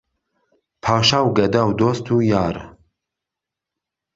[0.81, 2.55] پادشا و گهدا و دۆست و یار